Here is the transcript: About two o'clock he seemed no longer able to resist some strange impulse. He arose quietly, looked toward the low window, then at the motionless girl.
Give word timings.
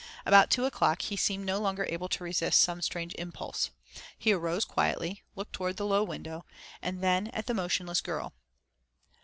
About 0.25 0.49
two 0.49 0.65
o'clock 0.65 1.03
he 1.03 1.15
seemed 1.15 1.45
no 1.45 1.59
longer 1.59 1.85
able 1.87 2.09
to 2.09 2.23
resist 2.23 2.59
some 2.61 2.81
strange 2.81 3.13
impulse. 3.19 3.69
He 4.17 4.33
arose 4.33 4.65
quietly, 4.65 5.21
looked 5.35 5.53
toward 5.53 5.77
the 5.77 5.85
low 5.85 6.01
window, 6.03 6.43
then 6.81 7.27
at 7.33 7.45
the 7.45 7.53
motionless 7.53 8.01
girl. 8.01 8.33